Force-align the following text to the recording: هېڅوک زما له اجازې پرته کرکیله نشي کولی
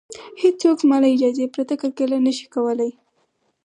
هېڅوک 0.41 0.75
زما 0.83 0.97
له 1.03 1.07
اجازې 1.15 1.45
پرته 1.55 1.73
کرکیله 1.81 2.17
نشي 2.25 2.47
کولی 2.53 2.91